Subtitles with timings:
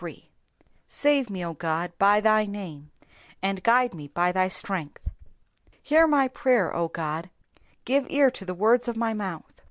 [0.87, 2.89] SAVE me, O God, by thy name,
[3.39, 4.99] and judge me by thy strength.
[5.03, 5.11] 2
[5.83, 7.29] Hear my prayer, O God;
[7.85, 9.53] give ear to the words of my mouth.